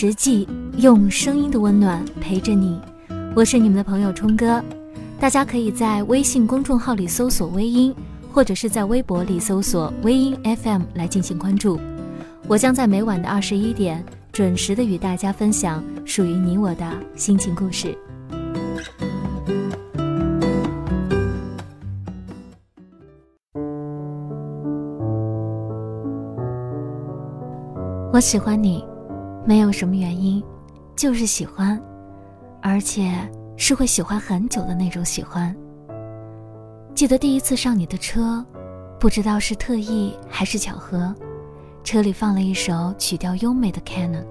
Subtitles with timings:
[0.00, 2.80] 实际，用声音的温暖陪着你。
[3.34, 4.62] 我是你们的朋友冲哥，
[5.18, 7.92] 大家可以在微信公众号里搜索“微音”，
[8.30, 11.80] 或者是在微博里搜索“微音 FM” 来进行关注。
[12.46, 17.98] 我将在每晚的二十一点准时的与大家分享属于你我的心情故事。
[28.12, 28.84] 我喜欢你，
[29.48, 30.44] 没有什么原因，
[30.94, 31.82] 就是喜欢，
[32.60, 33.10] 而且
[33.56, 35.56] 是会喜欢很久的那种喜欢。
[36.94, 38.44] 记得第一次上你的车，
[39.00, 41.14] 不知道是特意还是巧合，
[41.82, 44.22] 车里放了一首曲调优美的《Canon》，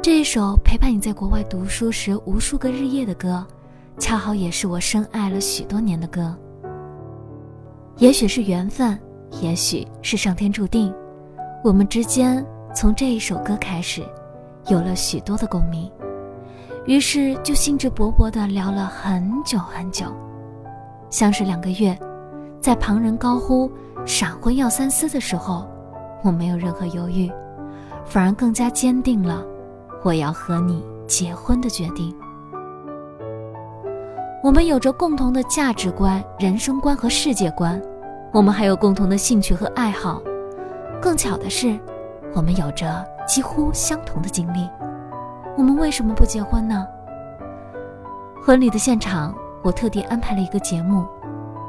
[0.00, 3.44] 这一首陪伴你在国外读书时无数个日夜的歌，
[3.98, 6.32] 恰好也是我深爱了许多年的歌。
[7.96, 8.96] 也许是缘分，
[9.40, 10.94] 也许是上天注定，
[11.64, 12.46] 我们之间。
[12.74, 14.02] 从这一首歌开始，
[14.68, 15.90] 有了许多的共鸣，
[16.86, 20.06] 于是就兴致勃勃地聊了很久很久。
[21.10, 21.96] 相识两个月，
[22.60, 23.70] 在旁人高呼
[24.06, 25.68] “闪婚要三思”的时候，
[26.22, 27.30] 我没有任何犹豫，
[28.06, 29.44] 反而更加坚定了
[30.02, 32.14] 我要和你结婚的决定。
[34.42, 37.80] 我们有着共同的价值观、人生观和世界观，
[38.32, 40.22] 我们还有共同的兴趣和爱好。
[41.02, 41.78] 更巧的是。
[42.34, 44.68] 我们有着几乎相同的经历，
[45.56, 46.86] 我们为什么不结婚呢？
[48.42, 51.06] 婚礼的现场，我特地安排了一个节目，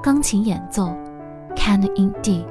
[0.02, 0.86] 钢琴演奏
[1.56, 2.45] 《Can in D》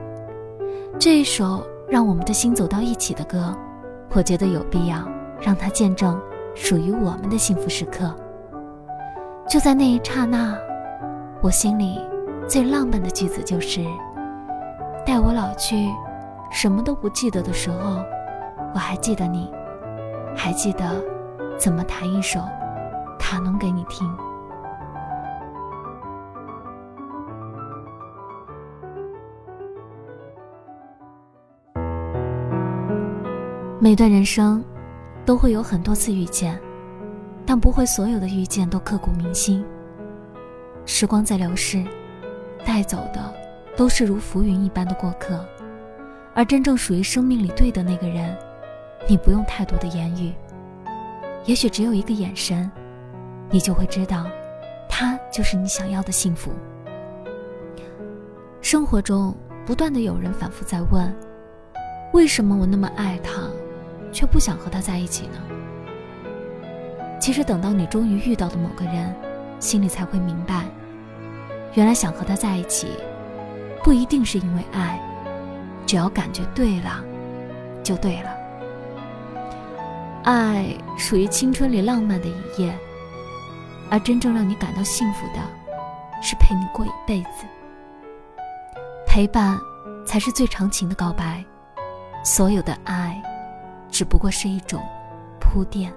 [0.99, 3.57] 这一首让我们的心走到一起的歌，
[4.15, 5.09] 我觉得有必要
[5.41, 6.21] 让它见证
[6.55, 8.15] 属于我们的幸福时刻。
[9.49, 10.55] 就在那一刹那，
[11.41, 11.99] 我心里
[12.47, 13.81] 最浪漫的句子就是
[15.05, 15.91] ：“待我老去。”
[16.53, 18.05] 什么都不记得的时候，
[18.75, 19.50] 我还记得你，
[20.36, 21.03] 还记得
[21.59, 22.41] 怎么弹一首
[23.19, 24.09] 卡农给你听。
[33.81, 34.62] 每段人生
[35.25, 36.56] 都会有很多次遇见，
[37.44, 39.65] 但不会所有的遇见都刻骨铭心。
[40.84, 41.82] 时光在流逝，
[42.65, 43.34] 带走的
[43.77, 45.44] 都是如浮云一般的过客。
[46.34, 48.37] 而真正属于生命里对的那个人，
[49.06, 50.32] 你不用太多的言语，
[51.44, 52.70] 也许只有一个眼神，
[53.50, 54.26] 你就会知道，
[54.88, 56.50] 他就是你想要的幸福。
[58.62, 61.15] 生活中不断的有人反复在问，
[62.15, 63.42] 为什么我那么爱他，
[64.10, 65.38] 却不想和他在一起呢？
[67.21, 69.15] 其实等到你终于遇到的某个人，
[69.60, 70.65] 心里才会明白，
[71.75, 72.88] 原来想和他在一起，
[73.84, 74.98] 不一定是因为爱。
[75.87, 77.03] 只要感觉对了，
[77.82, 78.31] 就对了。
[80.25, 80.66] 爱
[80.97, 82.72] 属于青春里浪漫的一夜，
[83.91, 85.41] 而真正让你感到幸福的，
[86.22, 87.44] 是陪你过一辈子。
[89.06, 89.59] 陪伴，
[90.06, 91.44] 才是最长情的告白。
[92.25, 93.21] 所有的爱，
[93.91, 94.81] 只不过是一种
[95.41, 95.92] 铺垫。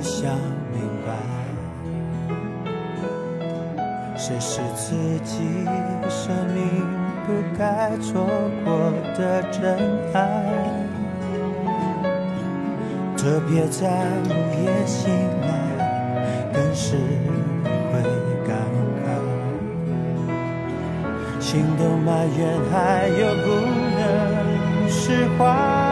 [0.00, 0.30] 想
[0.72, 1.12] 明白，
[4.16, 4.94] 谁是自
[5.24, 5.66] 己
[6.08, 6.62] 生命
[7.26, 8.26] 不该错
[8.64, 9.60] 过的真
[10.14, 10.16] 爱？
[13.16, 13.88] 特别在
[14.24, 14.28] 午
[14.64, 15.10] 夜醒
[15.42, 15.46] 来，
[16.52, 16.96] 更是
[17.92, 17.92] 会
[18.46, 18.50] 感
[19.04, 19.06] 慨，
[21.38, 22.40] 心动埋怨，
[22.70, 23.46] 还有不
[23.96, 24.00] 能
[24.88, 25.91] 释怀。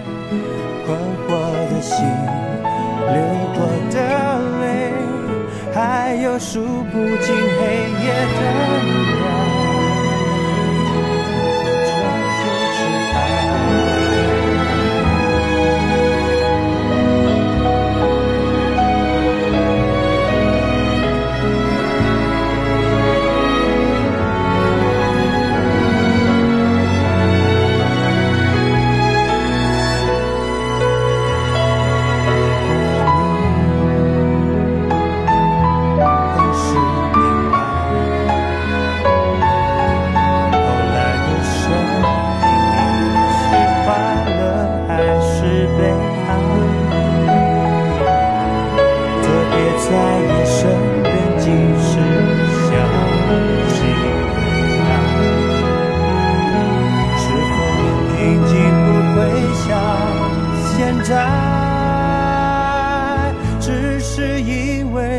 [6.41, 7.65] 数不尽黑
[8.03, 9.00] 夜的